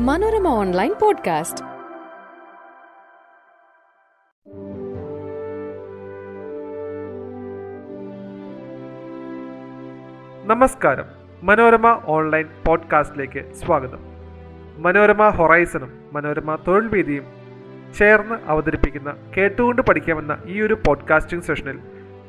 [0.00, 1.64] Manorama online podcast.
[10.46, 11.04] നമസ്കാരം.
[11.42, 13.98] Manorama online പോഡ്കാസ്റ്റിലേക്ക് സ്വാഗതം.
[14.82, 17.24] മനോരമ ഹൊറൈസണും മനോരമ തൊഴിൽ വീതിയും
[17.98, 21.78] ചേർന്ന് അവതരിപ്പിക്കുന്ന കേട്ടുകൊണ്ട് പഠിക്കാമെന്ന ഈ ഒരു പോഡ്കാസ്റ്റിംഗ് സെഷനിൽ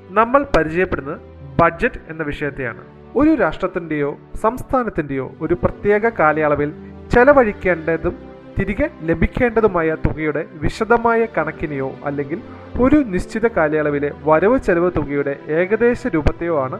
[0.10, 1.22] നമ്മൾ പരിചയപ്പെടുന്നത്
[1.62, 2.82] ബഡ്ജറ്റ് എന്ന വിഷയത്തെയാണ്.
[3.16, 8.16] ഒരു രാഷ്ട്രത്തിന്റെയോ സംസ്ഥാനത്തിന്റെയോ ഒരു പ്രത്യേക കാലയളവിൽ ചെലവഴിക്കേണ്ടതും
[8.58, 12.40] തിരികെ ലഭിക്കേണ്ടതുമായ തുകയുടെ വിശദമായ കണക്കിനെയോ അല്ലെങ്കിൽ
[12.84, 16.78] ഒരു നിശ്ചിത കാലയളവിലെ വരവ് ചെലവ് തുകയുടെ ഏകദേശ രൂപത്തെയോ ആണ്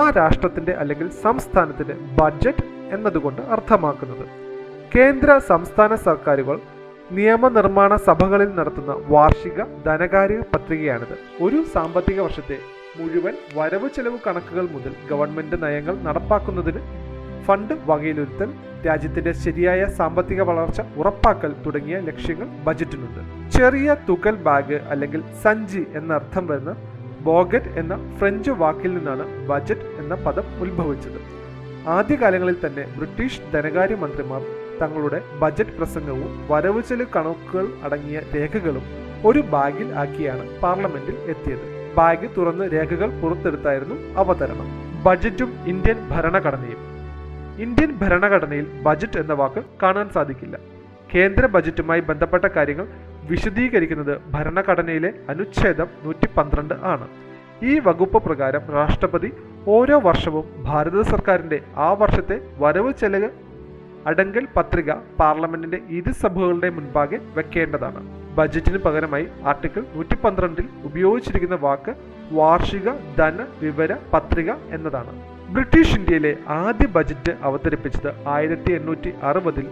[0.00, 4.24] ആ രാഷ്ട്രത്തിന്റെ അല്ലെങ്കിൽ സംസ്ഥാനത്തിന്റെ ബഡ്ജറ്റ് എന്നതുകൊണ്ട് അർത്ഥമാക്കുന്നത്.
[4.94, 6.56] കേന്ദ്ര സംസ്ഥാന സർക്കാരുകൾ
[7.10, 11.16] നിയമനിർമ്മാണ സഭകളിൽ നടത്തുന്ന വാർഷിക ധനകാര്യ പത്രികയാണിത്.
[11.44, 12.58] ഒരു സാമ്പത്തിക വർഷത്തെ
[12.98, 16.82] മുഴുവൻ വരവ് ചെലവ് കണക്കുകൾ മുതൽ ഗവൺമെന്റ് നയങ്ങൾ നടപ്പാക്കുന്നതിന്
[17.46, 18.48] ഫണ്ട് വകയിലൊരുത്തൽ
[18.86, 23.20] രാജ്യത്തിന്റെ ശരിയായ സാമ്പത്തിക വളർച്ച ഉറപ്പാക്കൽ തുടങ്ങിയ ലക്ഷ്യങ്ങൾ ബജറ്റിനുണ്ട്
[23.56, 26.74] ചെറിയ തുകൽ ബാഗ് അല്ലെങ്കിൽ സഞ്ചി എന്നർത്ഥം വരുന്ന
[27.28, 31.20] ബോഗറ്റ് എന്ന ഫ്രഞ്ച് വാക്കിൽ നിന്നാണ് ബജറ്റ് എന്ന പദം ഉത്ഭവിച്ചത്.
[31.96, 34.42] ആദ്യകാലങ്ങളിൽ തന്നെ ബ്രിട്ടീഷ് ധനകാര്യ മന്ത്രിമാർ
[34.80, 38.86] തങ്ങളുടെ ബജറ്റ് പ്രസംഗവും വരവ് ചെലവ് കണക്കുകൾ അടങ്ങിയ രേഖകളും
[39.28, 41.66] ഒരു ബാഗിൽ ആക്കിയാണ് പാർലമെന്റിൽ എത്തിയത്.
[41.98, 44.68] ബാഗ് തുറന്ന് രേഖകൾ പുറത്തെടുത്തായിരുന്നു അവതരണം.
[45.06, 46.80] ബജറ്റും ഇന്ത്യൻ ഭരണഘടനയും.
[47.62, 50.56] ഇന്ത്യൻ ഭരണഘടനയിൽ ബജറ്റ് എന്ന വാക്ക് കാണാൻ സാധിക്കില്ല.
[51.14, 52.86] കേന്ദ്ര ബജറ്റുമായി ബന്ധപ്പെട്ട കാര്യങ്ങൾ
[53.30, 57.06] വിശദീകരിക്കുന്നത് ഭരണഘടനയിലെ അനുച്ഛേദം നൂറ്റി പന്ത്രണ്ട് ആണ്.
[57.70, 59.30] ഈ വകുപ്പ് പ്രകാരം രാഷ്ട്രപതി
[59.74, 63.30] ഓരോ വർഷവും ഭാരത സർക്കാരിന്റെ ആ വർഷത്തെ വരവ് ചെലവ്
[64.10, 68.02] അടങ്കൽ പത്രിക പാർലമെന്റിന്റെ ഇരുസഭകളുടെ മുൻപാകെ വെക്കേണ്ടതാണ്.
[68.38, 71.94] ബജറ്റിന് പകരമായി ആർട്ടിക്കിൾ നൂറ്റി പന്ത്രണ്ടിൽ ഉപയോഗിച്ചിരിക്കുന്ന വാക്ക്
[72.40, 72.88] വാർഷിക
[73.18, 75.33] ധന വിവര പത്രിക എന്നതാണ്.
[75.54, 76.30] ബ്രിട്ടീഷ് ഇന്ത്യയിലെ
[76.62, 79.66] ആദ്യ ബജറ്റ് അവതരിപ്പിച്ചത് ആയിരത്തി എണ്ണൂറ്റി അറുപതിൽ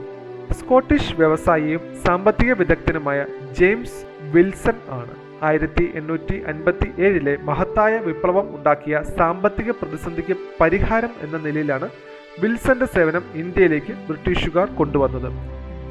[0.58, 3.18] സ്കോട്ടിഷ് വ്യവസായിയും സാമ്പത്തിക വിദഗ്ധനുമായ
[3.58, 4.00] ജെയിംസ്
[4.34, 5.12] വിൽസൺ ആണ്.
[5.48, 11.88] ആയിരത്തി എണ്ണൂറ്റി അൻപത്തി ഏഴിലെ മഹത്തായ വിപ്ലവം ഉണ്ടാക്കിയ സാമ്പത്തിക പ്രതിസന്ധിക്ക് പരിഹാരം എന്ന നിലയിലാണ്
[12.42, 15.28] വിൽസന്റെ സേവനം ഇന്ത്യയിലേക്ക് ബ്രിട്ടീഷുകാർ കൊണ്ടുവന്നത്.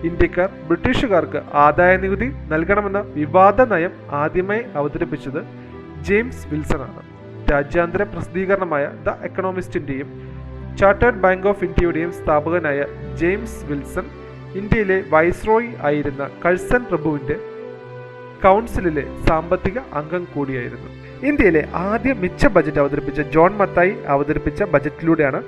[0.09, 5.41] ഇന്ത്യക്കാർ ബ്രിട്ടീഷുകാർക്ക് ആദായ നികുതി നൽകണമെന്ന വിവാദ നയം ആദ്യമായി അവതരിപ്പിച്ചത്
[6.09, 7.01] ജെയിംസ് വിൽസൺ ആണ്.
[7.51, 10.09] രാജ്യാന്തര പ്രസിദ്ധീകരണമായ ദ എക്കണോമിസ്റ്റിന്റെയും
[10.79, 12.79] ചാർട്ടേഡ് ബാങ്ക് ഓഫ് ഇന്ത്യയുടെയും സ്ഥാപകനായ
[13.21, 14.05] ജെയിംസ് വിൽസൺ
[14.59, 17.35] ഇന്ത്യയിലെ വൈസ്രോയി ആയിരുന്ന കഴ്സൺ പ്രഭുവിന്റെ
[18.43, 20.89] കൗൺസിലിലെ സാമ്പത്തിക അംഗം കൂടിയായിരുന്നു.
[21.29, 25.41] ഇന്ത്യയിലെ ആദ്യ മിച്ച ബജറ്റ് അവതരിപ്പിച്ച ജോൺ മത്തായി അവതരിപ്പിച്ച ബജറ്റിലൂടെയാണ്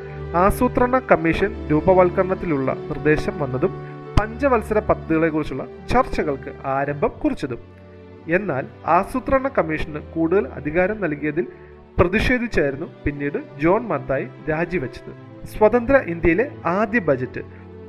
[0.43, 3.73] ആസൂത്രണ കമ്മീഷൻ രൂപവൽക്കരണത്തിലുള്ള നിർദ്ദേശം വന്നതും
[4.19, 7.61] പഞ്ചവത്സര പദ്ധതികളെക്കുറിച്ചുള്ള ചർച്ചകൾക്ക് ആരംഭം കുറിച്ചതും.
[8.37, 8.65] എന്നാൽ
[8.97, 11.47] ആസൂത്രണ കമ്മീഷന് കൂടുതൽ അധികാരം നൽകിയതിൽ
[11.99, 15.11] പ്രതിഷേധിച്ചായിരുന്നു പിന്നീട് ജോൺ മത്തായി രാജിവെച്ചത്.
[15.45, 17.41] സ്വതന്ത്ര ഇന്ത്യയിലെ ആദ്യ ബജറ്റ്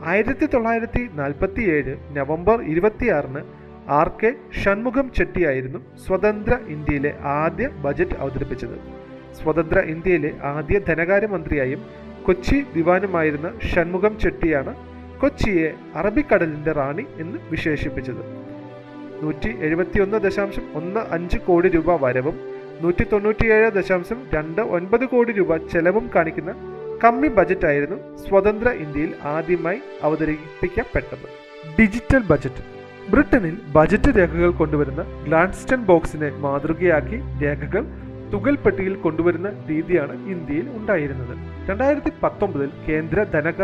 [0.04, 3.42] ആയിരത്തി തൊള്ളായിരത്തി നാൽപ്പത്തി ഏഴ് നവംബർ ഇരുപത്തിയാറിന്
[3.88, 8.76] ആർ കെ ഷൺമുഖം ചെട്ടിയായിരുന്നു സ്വതന്ത്ര ഇന്ത്യയിലെ ആദ്യ ബജറ്റ് അവതരിപ്പിച്ചത്.
[9.42, 11.82] സ്വതന്ത്ര ഇന്ത്യയിലെ ആദ്യ ധനകാര്യമന്ത്രിയായും
[12.26, 14.74] കൊച്ചി ദിവാനുമായിരുന്ന ഷൺമുഖം ചെട്ടിയാണ്
[15.20, 18.22] കൊച്ചിയെ അറബിക്കടലിന്റെ റാണി എന്ന് വിശേഷിപ്പിച്ചത്.
[19.22, 25.56] നൂറ്റി എഴുപത്തിയൊന്ന് ദശാംശം ഒന്ന് അഞ്ച് കോടി രൂപ വരവും നൂറ്റി തൊണ്ണൂറ്റിയേഴ് ദശാംശം രണ്ട് ഒൻപത് കോടി രൂപ
[25.56, 26.52] ചെലവും കാണിക്കുന്ന
[27.04, 31.26] കമ്മി ബജറ്റായിരുന്നു സ്വതന്ത്ര ഇന്ത്യയിൽ ആദ്യമായി അവതരിപ്പിക്കപ്പെട്ടത്.
[31.80, 32.62] Digital budget.
[33.10, 37.84] ബ്രിട്ടനിൽ ബജറ്റ് രേഖകൾ കൊണ്ടുവരുന്ന ഗ്ലാൻസ്റ്റൺ ബോക്സിനെ മാതൃകയാക്കി രേഖകൾ
[38.32, 41.34] തുകൽപ്പെട്ടിയിൽ കൊണ്ടുവരുന്ന രീതിയാണ് ഇന്ത്യയിൽ ഉണ്ടായിരുന്നത്.
[41.70, 43.62] രണ്ടായിരത്തി പത്തൊമ്പതിൽ കേന്ദ്ര ധനക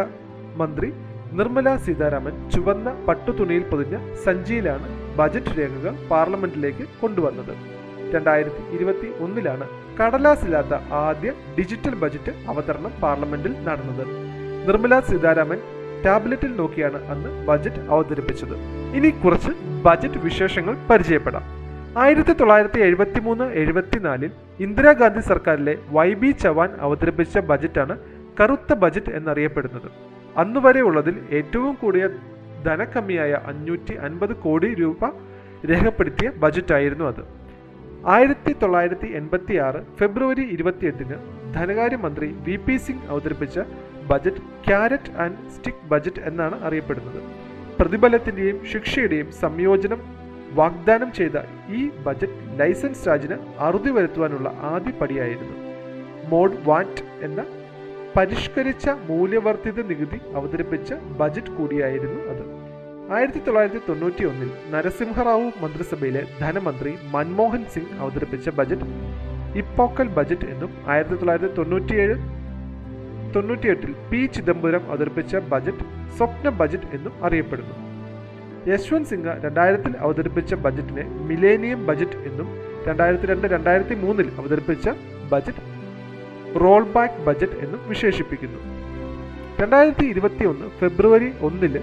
[0.56, 0.92] മന്ത്രി
[1.32, 7.79] നിർമ്മല സീതാരാമൻ ചുവന്ന പട്ടുതുണിയിൽ പൊതിഞ്ഞ സഞ്ചിയിലാണ് ബജറ്റ് രേഖകൾ പാർലമെന്റിലേക്ക് കൊണ്ടുവന്നത്.
[8.14, 9.66] രണ്ടായിരത്തി ഇരുപത്തി ഒന്നിലാണ്
[9.98, 14.04] കടലാസില്ലാത്ത ആദ്യ ഡിജിറ്റൽ ബജറ്റ് അവതരണം പാർലമെന്റിൽ നടന്നത്.
[14.68, 15.60] നിർമ്മല സീതാരാമൻ
[16.04, 18.54] ടാബ്ലറ്റിൽ നോക്കിയാണ് അന്ന് ബജറ്റ് അവതരിപ്പിച്ചത്.
[18.96, 19.52] ഇനി കുറച്ച്
[19.86, 21.42] ബജറ്റ് വിശേഷങ്ങൾ പരിചയപ്പെടാം.
[21.98, 27.98] ആയിരത്തി തൊള്ളായിരത്തി എഴുപത്തി മൂന്ന് എഴുപത്തിനാലിൽ ഇന്ദിരാഗാന്ധി സർക്കാരിലെ വൈ ബി ചവാൻ അവതരിപ്പിച്ച ബജറ്റാണ്
[28.40, 29.88] കറുത്ത ബജറ്റ് എന്നറിയപ്പെടുന്നത്.
[30.36, 32.06] അന്നുവരെ ഉള്ളതിൽ ഏറ്റവും കൂടിയ
[32.66, 35.04] ധനക്കമ്മിയായ അഞ്ഞൂറ്റി അൻപത് കോടി രൂപ
[35.70, 37.39] രേഖപ്പെടുത്തിയ ബജറ്റായിരുന്നു അത്.
[38.08, 41.16] ആയിരത്തി തൊള്ളായിരത്തി എൺപത്തി ആറ് ഫെബ്രുവരി ഇരുപത്തിയെട്ടിന്
[41.56, 43.58] ധനകാര്യമന്ത്രി വി പി സിംഗ് അവതരിപ്പിച്ച
[44.10, 47.20] budget carrot and stick budget എന്നാണ് അറിയപ്പെടുന്നത്.
[47.78, 50.00] പ്രതിഫലത്തിന്റെയും ശിക്ഷയുടെയും സംയോജനം
[50.54, 51.36] വാഗ്ദാനം ചെയ്ത
[51.68, 55.56] ഈ ബജറ്റ് ലൈസൻസ് രാജിന് അറുതി വരുത്തുവാനുള്ള ആദ്യ പടിയായിരുന്നു.
[56.28, 57.44] മോഡ് വാറ്റ് എന്ന
[58.16, 62.59] പരിഷ്കരിച്ച മൂല്യവർദ്ധിത നികുതി അവതരിപ്പിച്ച ബജറ്റ് കൂടിയായിരുന്നു അത്.
[63.14, 68.86] ആയിരത്തി തൊള്ളായിരത്തി തൊണ്ണൂറ്റി ഒന്നിൽ നരസിംഹറാവു മന്ത്രിസഭയിലെ ധനമന്ത്രി മൻമോഹൻ സിംഗ് അവതരിപ്പിച്ച ബജറ്റ്
[69.62, 72.16] ഇപ്പോക്കൽ ബജറ്റ് എന്നും ആയിരത്തി തൊള്ളായിരത്തി തൊണ്ണൂറ്റിയേഴ്
[73.34, 75.84] തൊണ്ണൂറ്റിയെട്ടിൽ പി ചിദംബരം അവതരിപ്പിച്ച ബജറ്റ്
[76.18, 77.74] സ്വപ്ന ബജറ്റ് എന്നും അറിയപ്പെടുന്നു.
[78.70, 82.48] യശ്വന്ത് സിംഗ് രണ്ടായിരത്തിൽ അവതരിപ്പിച്ച ബജറ്റിനെ മിലേനിയം ബജറ്റ് എന്നും
[82.88, 84.86] രണ്ടായിരത്തി രണ്ട് രണ്ടായിരത്തി മൂന്നിൽ അവതരിപ്പിച്ച
[85.32, 85.64] ബജറ്റ്
[86.62, 88.60] റോൾ ബാക്ക് ബജറ്റ് എന്നും വിശേഷിപ്പിക്കുന്നു.
[89.62, 91.74] രണ്ടായിരത്തി ഇരുപത്തി ഒന്ന് ഫെബ്രുവരി ഒന്നിൽ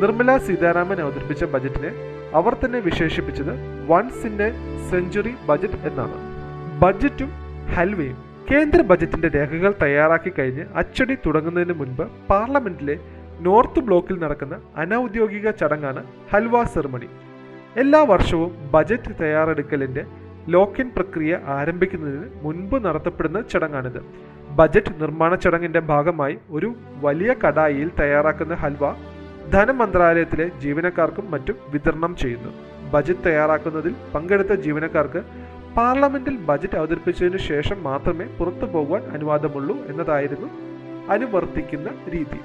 [0.00, 1.90] നിർമ്മല സീതാരാമൻ അവതരിപ്പിച്ച ബജറ്റിനെ
[2.38, 3.52] അവർ തന്നെ വിശേഷിപ്പിച്ചത്
[3.90, 4.48] once in a
[4.90, 6.16] century budget എന്നാണ്.
[6.82, 7.30] ബജറ്റും
[7.74, 8.16] ഹൽവയും
[8.50, 12.96] കേന്ദ്ര ബജറ്റിന്റെ രേഖകൾ തയ്യാറാക്കി കഴിഞ്ഞ് അച്ചടി തുടങ്ങുന്നതിന് മുൻപ് പാർലമെന്റിലെ
[13.40, 16.02] നോർത്ത് ബ്ലോക്കിൽ നടക്കുന്ന അനൌദ്യോഗിക ചടങ്ങാണ്
[16.32, 17.08] ഹൽവ സെറമണി.
[17.76, 20.04] എല്ലാ വർഷവും ബജറ്റ് തയ്യാറെടുക്കലിന്റെ
[20.48, 24.00] ലോക്കിൻ പ്രക്രിയ ആരംഭിക്കുന്നതിന് മുൻപ് നടത്തപ്പെടുന്ന ചടങ്ങാണിത്.
[24.58, 26.68] ബജറ്റ് നിർമ്മാണ ചടങ്ങിന്റെ ഭാഗമായി ഒരു
[27.04, 28.84] വലിയ കടായിയിൽ തയ്യാറാക്കുന്ന ഹൽവ
[29.52, 32.50] ധനമന്ത്രാലയത്തിലെ ജീവനക്കാർക്കും മറ്റും വിതരണം ചെയ്യുന്നു.
[32.92, 35.22] ബജറ്റ് തയ്യാറാക്കുന്നതിൽ പങ്കെടുത്ത ജീവനക്കാർക്ക്
[35.76, 40.48] പാർലമെന്റിൽ ബജറ്റ് അവതരിപ്പിച്ചതിനു ശേഷം മാത്രമേ പുറത്തു പോകുവാൻ അനുവാദമുള്ളൂ എന്നതായിരുന്നു
[41.14, 42.40] അനുവർത്തിക്കുന്ന രീതി.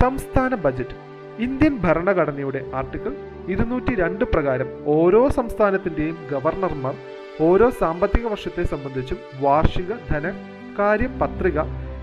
[0.00, 0.96] സംസ്ഥാന ബജറ്റ്.
[1.38, 3.12] ഇന്ത്യൻ ഭരണഘടനയുടെ ആർട്ടിക്കിൾ
[3.48, 6.94] ഇരുന്നൂറ്റി രണ്ട് പ്രകാരം ഓരോ സംസ്ഥാനത്തിന്റെയും ഗവർണർമാർ
[7.40, 11.58] ഓരോ സാമ്പത്തിക വർഷത്തെ സംബന്ധിച്ചും വാർഷിക ധനകാര്യ പത്രിക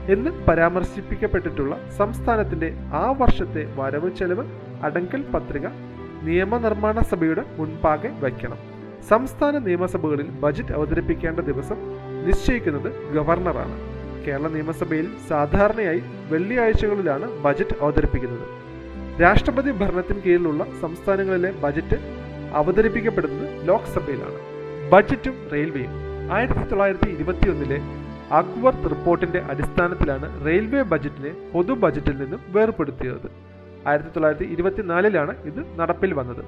[0.10, 4.48] എന്ന് പരാമർശിപ്പിക്കപ്പെട്ടിട്ടുള്ള സംസ്ഥാനത്തിന്റെ ആ വർഷത്തെ വരവ് ചെലവ്
[4.84, 5.68] അടങ്കൽ പത്രിക
[6.24, 8.58] നിയമനിർമ്മാണ സഭയുടെ മുൻപാകെ വയ്ക്കണം.
[9.10, 11.76] സംസ്ഥാന നിയമസഭകളിൽ ബജറ്റ് അവതരിപ്പിക്കേണ്ട ദിവസം
[12.28, 13.80] നിശ്ചയിക്കുന്നത് ഗവർണറാണ്.
[14.28, 18.64] കേരള നിയമസഭയിൽ സാധാരണയായി വെള്ളിയാഴ്ചകളിലാണ് ബജറ്റ് അവതരിപ്പിക്കുന്നത്.
[19.22, 21.98] രാഷ്ട്രപതി ഭരണത്തിന് കീഴിലുള്ള സംസ്ഥാനങ്ങളിലെ ബജറ്റ്
[22.54, 24.40] അവതരിപ്പിക്കപ്പെടുന്നത് ലോക്സഭയിലാണ്.
[24.90, 25.92] ബജറ്റും റെയിൽവേയും
[26.32, 27.82] ആയിരത്തി തൊള്ളായിരത്തി ഇരുപത്തിയൊന്നിലെ
[28.32, 33.28] അക്വർത്ത് റിപ്പോർട്ടിന്റെ അടിസ്ഥാനത്തിലാണ് റെയിൽവേ ബജറ്റിനെ പൊതു ബജറ്റിൽ നിന്നും വേർപെടുത്തിയത്.
[33.88, 36.44] ആയിരത്തി തൊള്ളായിരത്തി ഇരുപത്തിനാലിലാണ് ഇത് നടപ്പിൽ വന്നത്.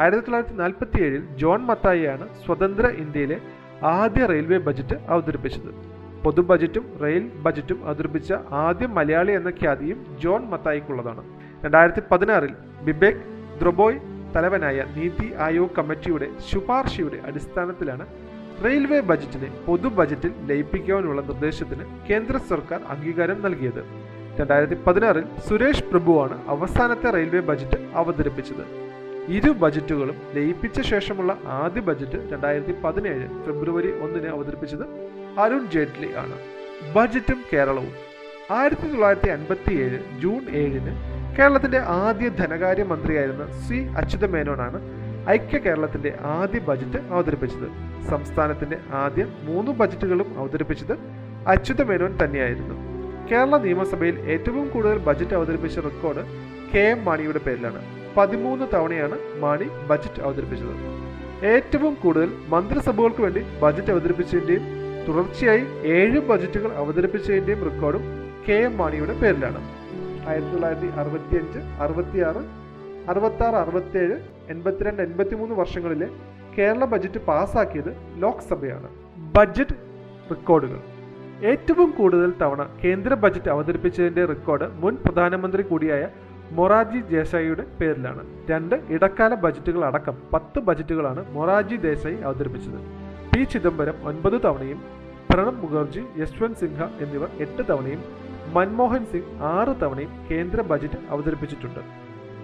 [0.00, 3.38] ആയിരത്തി തൊള്ളായിരത്തി നാൽപ്പത്തി ഏഴിൽ ജോൺ മത്തായിയാണ് സ്വതന്ത്ര ഇന്ത്യയിലെ
[3.82, 5.70] ആദ്യ റെയിൽവേ ബജറ്റ് അവതരിപ്പിച്ചത്.
[6.24, 11.22] പൊതു ബജറ്റും റെയിൽ ബജറ്റും അവതരിപ്പിച്ച ആദ്യ മലയാളി എന്ന ഖ്യാതിയും ജോൺ മത്തായിക്കുള്ളതാണ്.
[11.64, 12.54] രണ്ടായിരത്തി പതിനാറിൽ
[12.86, 13.22] ബിബേക്
[13.60, 14.00] ദ്രബോയ്
[14.36, 18.06] തലവനായ നീതി ആയോഗ് കമ്മിറ്റിയുടെ ശുപാർശയുടെ അടിസ്ഥാനത്തിലാണ്
[18.64, 23.84] റെയിൽവേ ബജറ്റിനെ പൊതു ബജറ്റിൽ ലയിപ്പിക്കുവാനുള്ള നിർദ്ദേശത്തിന് കേന്ദ്ര സർക്കാർ അംഗീകാരം നൽകിയത്.
[24.40, 28.64] രണ്ടായിരത്തി പതിനാറിൽ സുരേഷ് പ്രഭുവാണ് അവസാനത്തെ റെയിൽവേ ബജറ്റ് അവതരിപ്പിച്ചത്.
[29.28, 34.84] ഇരു ബജറ്റുകളും ലയിപ്പിച്ച ശേഷമുള്ള ആദ്യ ബജറ്റ് രണ്ടായിരത്തി പതിനേഴ് ഫെബ്രുവരി ഒന്നിന് അവതരിപ്പിച്ചത്
[35.40, 36.36] അരുൺ ജെയ്റ്റ്ലി ആണ്.
[36.94, 37.92] ബജറ്റും കേരളവും.
[38.50, 40.92] ആയിരത്തി തൊള്ളായിരത്തി അൻപത്തി ഏഴ് ജൂൺ ഏഴിന്
[41.38, 43.74] കേരളത്തിന്റെ ആദ്യ ധനകാര്യ മന്ത്രിയായിരുന്ന സി.
[43.74, 44.80] അച്യുത മേനോനാണ്
[45.28, 47.87] ഐക്യ കേരളത്തിന്റെ ആദ്യ ബജറ്റ് അവതരിപ്പിച്ചത്.
[48.10, 50.98] സംസ്ഥാനത്തിന്റെ ആദ്യ മൂന്ന് ബജറ്റുകളും അവതരിപ്പിച്ചത്
[51.46, 52.74] അച്യുത മേനോൻ തന്നെയായിരുന്നു.
[53.30, 56.22] കേരള നിയമസഭയിൽ ഏറ്റവും കൂടുതൽ ബജറ്റ് അവതരിപ്പിച്ച റെക്കോർഡ്
[56.74, 57.82] കെ എം മാണിയുടെ പേരിലാണ്.
[58.16, 60.74] പതിമൂന്ന് തവണയാണ് മാണി ബജറ്റ് അവതരിപ്പിച്ചത്.
[61.46, 64.62] ഏറ്റവും കൂടുതൽ മന്ത്രിസഭകൾക്ക് വേണ്ടി ബജറ്റ് അവതരിപ്പിച്ചതിന്റെയും
[65.08, 68.02] തുടർച്ചയായി ഏഴ് ബജറ്റുകൾ അവതരിപ്പിച്ചതിന്റെയും റെക്കോർഡും
[68.48, 69.60] കെ എം മാണിയുടെ പേരിലാണ്.
[70.28, 72.42] ആയിരത്തി തൊള്ളായിരത്തി അറുപത്തി അഞ്ച് അറുപത്തി ആറ്
[73.08, 74.16] അറുപത്തി ആറ് അറുപത്തേഴ്
[74.48, 76.08] എൺപത്തിരണ്ട് എൺപത്തിമൂന്ന് വർഷങ്ങളിലെ
[76.58, 77.90] കേരള ബജറ്റ് പാസാക്കിയത്
[78.22, 78.88] ലോക്സഭയാണ്.
[79.34, 79.74] ബജറ്റ്
[80.30, 80.80] റെക്കോർഡുകൾ
[81.50, 86.04] ഏറ്റവും കൂടുതൽ തവണ കേന്ദ്ര ബജറ്റ് അവതരിപ്പിച്ചതിന്റെ റെക്കോർഡ് മുൻ പ്രധാനമന്ത്രി കൂടിയായ
[86.56, 88.22] മൊറാജി ദേശായിയുടെ പേരിലാണ്.
[88.50, 92.78] രണ്ട് ഇടക്കാല ബജറ്റുകൾ അടക്കം പത്ത് ബജറ്റുകളാണ് മൊറാജി ദേശായി അവതരിപ്പിച്ചത്.
[93.32, 94.80] പി ചിദംബരം ഒൻപത് തവണയും
[95.30, 98.02] പ്രണബ് മുഖർജി യശ്വന്ത് സിൻഹ എന്നിവർ എട്ട് തവണയും
[98.56, 101.82] മൻമോഹൻ സിംഗ് ആറ് തവണയും കേന്ദ്ര ബജറ്റ് അവതരിപ്പിച്ചിട്ടുണ്ട്.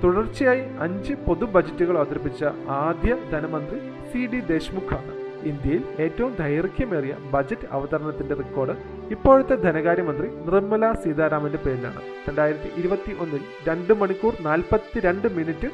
[0.03, 2.45] തുടർച്ചയായി അഞ്ച് പൊതു ബജറ്റുകൾ അവതരിപ്പിച്ച
[2.85, 3.79] ആദ്യ ധനമന്ത്രി
[4.14, 5.12] സി ഡി ദേശ്മുഖാണ്.
[5.50, 8.75] ഇന്ത്യയിൽ ഏറ്റവും ദൈർഘ്യമേറിയ ബജറ്റ് അവതരണത്തിന്റെ റെക്കോർഡ്
[9.14, 12.00] ഇപ്പോഴത്തെ ധനകാര്യമന്ത്രി നിർമ്മല സീതാരാമന്റെ പേരിലാണ്.
[12.26, 15.71] രണ്ടായിരത്തി ഇരുപത്തി ഒന്നിൽ രണ്ട് മണിക്കൂർ നാൽപ്പത്തി രണ്ട് മിനിറ്റ്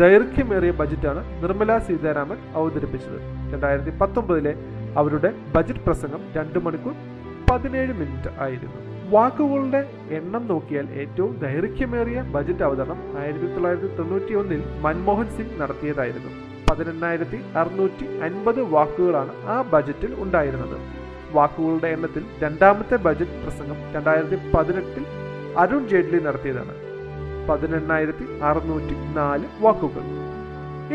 [0.00, 3.18] ദൈർഘ്യമേറിയ ബജറ്റാണ് നിർമ്മല സീതാരാമൻ അവതരിപ്പിച്ചത്.
[3.52, 4.54] രണ്ടായിരത്തി പത്തൊമ്പതിലെ
[5.02, 6.96] അവരുടെ ബജറ്റ് പ്രസംഗം രണ്ട് മണിക്കൂർ
[7.50, 8.80] പതിനേഴ് മിനിറ്റ് ആയിരുന്നു.
[9.14, 9.82] വാക്കുകളുടെ
[10.20, 16.32] എണ്ണം നോക്കിയാൽ ഏറ്റവും ദൈർഘ്യമേറിയ ബജറ്റ് അവതരണം ആയിരത്തി തൊള്ളായിരത്തി തൊണ്ണൂറ്റി ഒന്നിൽ മൻമോഹൻ സിംഗ് നടത്തിയതായിരുന്നു.
[16.68, 20.76] പതിനെണ്ണായിരത്തി അറുന്നൂറ്റി അൻപത് വാക്കുകളാണ് ആ ബജറ്റിൽ ഉണ്ടായിരുന്നത്.
[21.36, 25.04] വാക്കുകളുടെ എണ്ണത്തിൽ രണ്ടാമത്തെ ബജറ്റ് പ്രസംഗം രണ്ടായിരത്തി പതിനെട്ടിൽ
[25.62, 26.74] അരുൺ ജെയ്റ്റ്ലി നടത്തിയതാണ്.
[27.48, 30.04] പതിനെണ്ണായിരത്തി അറുന്നൂറ്റി നാല് വാക്കുകൾ.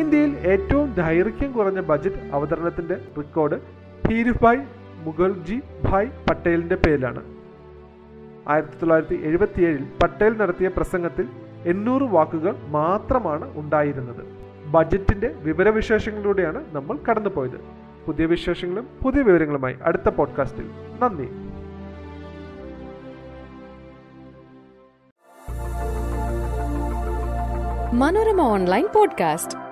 [0.02, 3.58] ഇന്ത്യയിൽ ഏറ്റവും ദൈർഘ്യം കുറഞ്ഞ ബജറ്റ് അവതരണത്തിന്റെ റെക്കോർഡ്
[4.08, 4.62] ധീരുഭായ്
[5.06, 7.22] മുഖർജി ഭായ് പട്ടേലിന്റെ പേരിലാണ്.
[8.48, 11.26] ആയിരത്തി തൊള്ളായിരത്തി എഴുപത്തിയേഴിൽ പട്ടേൽ നടത്തിയ പ്രസംഗത്തിൽ
[11.66, 14.38] എണ്ണൂറ് വാക്കുകൾ മാത്രമാണ് ഉണ്ടായിരുന്നത്.
[14.72, 17.62] ബജറ്റിന്റെ വിവരവിശേഷങ്ങളിലൂടെയാണ് നമ്മൾ കടന്നുപോയത്.
[18.06, 20.70] പുതിയ വിശേഷങ്ങളും പുതിയ വിവരങ്ങളുമായി അടുത്ത പോഡ്കാസ്റ്റിൽ.
[21.00, 21.30] നന്ദി.
[27.96, 29.69] Manorama online podcast.